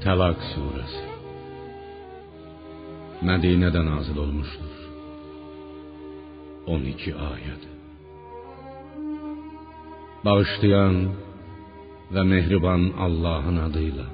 [0.00, 1.10] Təlaq surəsi
[3.28, 4.76] Mədinədə nazil olmuşdur.
[6.74, 7.66] 12 ayəd.
[10.24, 10.96] Bağışlayan
[12.14, 14.06] və mehriban Allahın adıyla.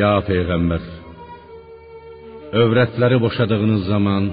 [0.00, 0.88] Ya peyğəmbər,
[2.62, 4.30] övrətləri boşadığınız zaman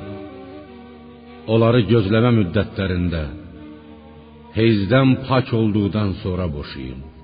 [1.51, 3.25] onları gözləmə müddətlərində
[4.55, 7.16] heyzdən pak olduqdan sonra boşayın.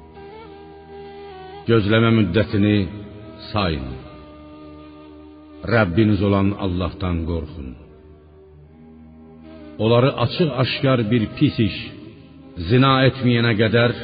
[1.64, 2.78] Gözləmə müddətini
[3.52, 3.86] sayın.
[5.74, 7.70] Rəbbiniz olan Allahdan qorxun.
[9.84, 11.78] Onları açıq-aşkar bir pis iş,
[12.70, 13.96] zina etməyənə qədər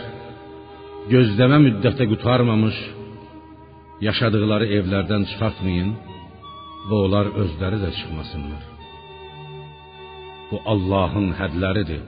[1.14, 2.78] gözləmə müddəti qutarmamış
[4.08, 5.94] yaşadıkları evlərdən çıxartmayın
[6.88, 8.64] və onlar özləri də çıxmasınlar.
[10.50, 12.06] Bu Allahın hədləridir,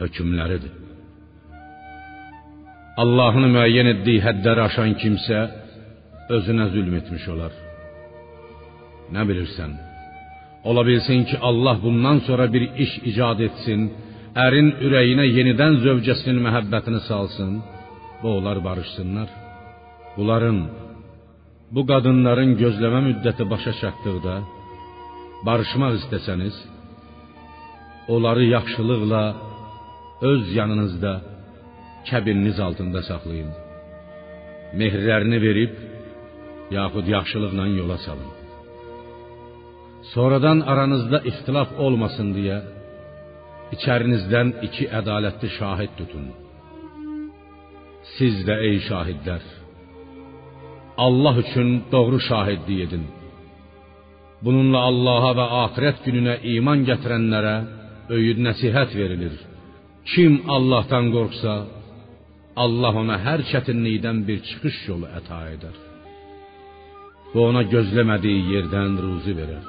[0.00, 0.87] hökmləridir.
[3.02, 5.40] Allahın müəyyən etdiyi hədləri aşan kimsə
[6.36, 7.52] özünə zülm etmiş olar.
[9.14, 9.76] Nə bilirsən?
[10.68, 13.86] Ola bilsin ki, Allah bundan sonra bir iş icad etsin,
[14.44, 17.52] ərin ürəyinə yenidən zövcəsinin məhəbbətini salsın
[18.22, 19.30] və onlar barışsınlar.
[20.16, 20.58] Bunların
[21.74, 24.36] bu qadınların gözləmə müddəti başa çatdıqda
[25.46, 26.56] barışmaq istəsəniz,
[28.14, 29.22] onları yaxşılıqla
[30.30, 31.12] öz yanınızda
[32.08, 33.52] kəbininiz altında saxlayın.
[34.78, 35.72] Mehirlərini verib
[36.78, 38.32] yaxud yaxşılıqla yola salın.
[40.12, 42.58] Sonradan aranızda ixtilaf olmasın deyə
[43.74, 46.26] içərinizdən iki ədalətli şahid tutun.
[48.16, 49.44] Siz də ey şahidlər
[51.06, 53.04] Allah üçün doğru şahidlik edin.
[54.44, 57.56] Bununla Allaha və axirət gününə iman gətirənlərə
[58.16, 59.34] öyüd nəsihət verilir.
[60.12, 61.54] Kim Allahdan qorxsa,
[62.64, 65.76] Allah ona hər çətinlikdən bir çıxış yolu əta edər.
[67.32, 69.64] Və ona gözləmədiyi yerdən ruzi verər.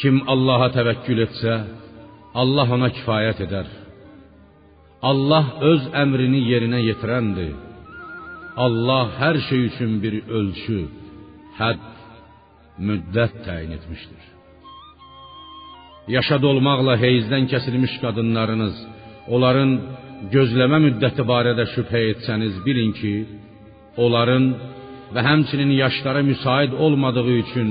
[0.00, 1.54] Kim Allaha təvəkkül etsə,
[2.42, 3.68] Allah ona kifayət edər.
[5.10, 7.54] Allah öz əmrini yerinə yetirəndir.
[8.64, 10.80] Allah hər şey üçün bir ölçü,
[11.60, 11.86] hədd,
[12.88, 14.24] müddət təyin etmişdir.
[16.16, 18.76] Yaşad olmaqla heyzdən kəsilmiş qadınlarınız,
[19.34, 19.72] onların
[20.34, 23.14] gözləmə müddəti barədə şübhə etsəniz, bilin ki,
[24.04, 24.44] onların
[25.14, 27.70] və həmçinin yaşları müsait olmadığı üçün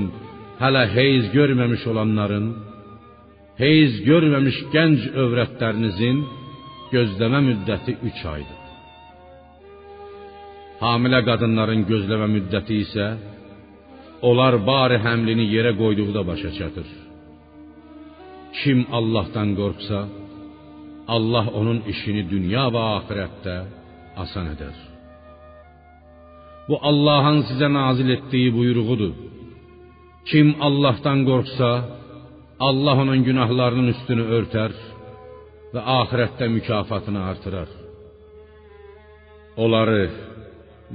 [0.62, 2.46] hələ heyz görməmiş olanların,
[3.62, 6.24] heyz görməmiş gənc övrətlərinizin
[6.94, 8.58] gözləmə müddəti 3 aydır.
[10.84, 13.06] Hamilə qadınların gözləmə müddəti isə
[14.28, 16.88] onlar bari həmlini yerə qoyduqda başa çatır.
[18.58, 19.98] Kim Allahdan qorxsa,
[21.16, 23.56] Allah onun işini dünya və axirətdə
[24.22, 24.76] asan edər.
[26.68, 29.12] Bu Allahın sizə nazil etdiyi buyruğudur.
[30.30, 31.70] Kim Allahdan qorxsa,
[32.68, 34.72] Allah onun günahlarının üstünü örtər
[35.74, 37.68] və axirətdə mükafatını artırar.
[39.62, 40.02] Onları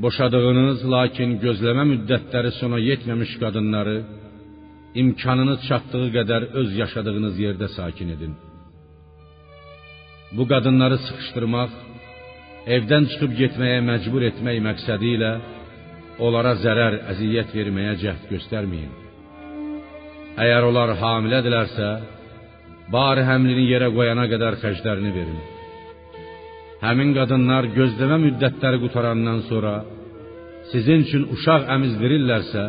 [0.03, 3.97] boşadığınız lakin gözləmə müddətləri sona yetməmiş qadınları
[5.01, 8.33] imkanınız çatdığı qədər öz yaşadığınız yerdə sakin edin.
[10.37, 11.71] Bu qadınları sıxışdırmaq,
[12.75, 15.31] evdən çıxıb getməyə məcbur etmək məqsədi ilə
[16.25, 18.93] onlara zərər, əziyyət verməyə cəhd göstərməyin.
[20.43, 21.89] Əgər onlar hamilədirlərsə,
[22.95, 25.39] bari həmlini yerə qoyana qədər xərclərini verin.
[26.83, 29.75] Həmin qadınlar gözləmə müddətləri qutarandan sonra
[30.71, 32.65] sizin üçün uşaq əmizdirirlərsə,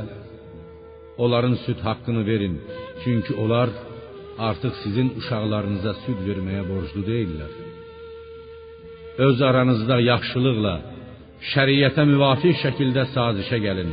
[1.24, 2.56] onların süd haqqını verin.
[3.02, 3.68] Çünki onlar
[4.38, 7.52] artıq sizin uşaqlarınıza süd verməyə borclu deyillər.
[9.26, 10.74] Öz aranızda yaxşılıqla,
[11.52, 13.92] şəriətə müvafiq şəkildə sazişə gəlin.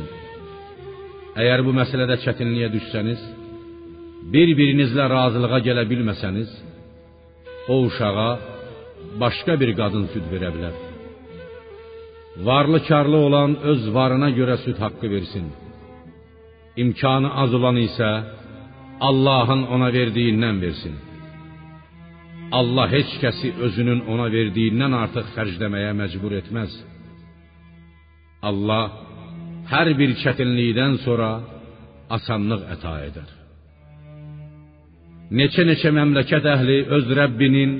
[1.40, 3.20] Əgər bu məsələdə çətinliyə düşsəniz,
[4.32, 6.50] bir-birinizlə razılığa gələ bilməsəniz,
[7.72, 8.30] o uşağa
[9.22, 10.74] başqa bir qadın süd verə bilər.
[12.46, 15.46] Varlı karlı olan öz varına görə süd haqqı versin.
[16.82, 18.10] İmkanı az olan isə
[19.00, 20.94] Allahın ona verdiyindən versin.
[22.52, 26.72] Allah heç kəsi özünün ona verdiyindən artıq xərcləməyə məcbur etməz.
[28.48, 28.84] Allah
[29.72, 31.30] hər bir çətinlikdən sonra
[32.16, 33.30] asanlıq əta edər.
[35.38, 37.72] Neçə-neçə məmləkət əhli öz Rəbbinin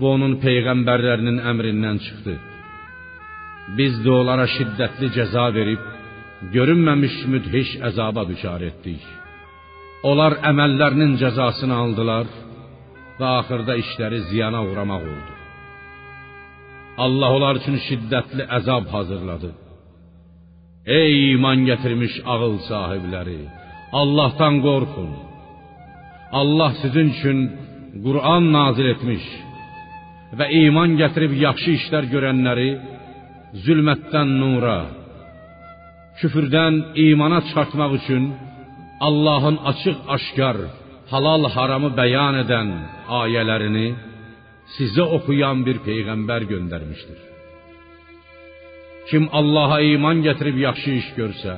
[0.00, 2.34] və onun peyğəmbərlərinin əmrindən çıxdı.
[3.78, 5.82] Biz də onlara şiddətli cəza verib
[6.54, 9.02] görünməmiş müdhiş əzaba düçar etdik.
[10.06, 12.28] Onlar əməllərinin cəzasını aldılar
[13.18, 15.32] və axırda işləri ziyana uğramaq oldu.
[17.04, 19.50] Allah onlar üçün şiddətli əzab hazırladı.
[20.98, 23.40] Ey iman gətirmiş ağıl sahibləri,
[24.00, 25.10] Allahdan qorxun.
[26.40, 27.38] Allah sizin üçün
[28.04, 29.24] Qur'an nazil etmiş
[30.38, 32.70] və iman gətirib yaxşı işlər görənləri
[33.64, 34.80] zülmətdən nura,
[36.20, 36.74] küfrdən
[37.08, 38.24] imana çıxartmaq üçün
[39.00, 40.56] Allahın açıq-aşkar
[41.12, 42.68] halal haramı bəyan edən
[43.22, 43.88] ayələrini
[44.76, 47.20] sizə oxuyan bir peyğəmbər göndərmişdir.
[49.08, 51.54] Kim Allaha iman gətirib yaxşı iş görsə,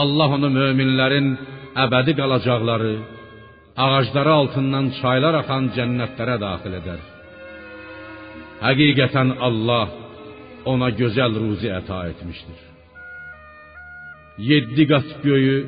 [0.00, 1.28] Allah onu möminlərin
[1.84, 2.94] əbədi qalacaqları,
[3.84, 7.00] ağacları altından çaylar axan cənnətlərə daxil edər.
[8.66, 9.86] Həqiqətən Allah
[10.72, 12.60] ona gözəl ruzi əta etmişdir.
[14.50, 15.58] Yeddi qat göyü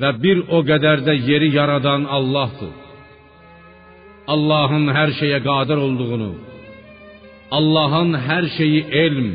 [0.00, 2.74] və bir o qədər də yeri yaradan Allahdır.
[4.34, 6.32] Allahın hər şeyə qadir olduğunu,
[7.58, 9.30] Allahın hər şeyi elm,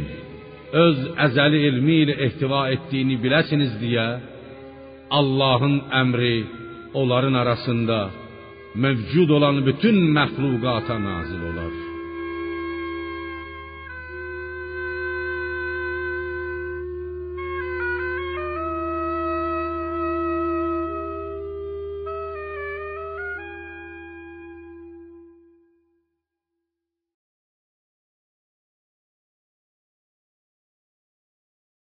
[0.85, 4.07] öz əzəli ilmi ilə ehtiva etdiyini biləsiniz deyə
[5.19, 6.35] Allahın əmri
[6.93, 8.09] onların arasında
[8.75, 11.92] mövcud olan bütün məxluqata nazil olar.